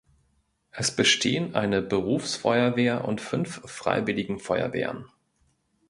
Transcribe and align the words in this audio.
Es 0.71 0.89
bestehen 0.89 1.53
eine 1.53 1.83
Berufsfeuerwehr 1.83 3.05
und 3.05 3.21
fünf 3.21 3.61
Freiwilligen 3.69 4.39
Feuerwehren. 4.39 5.05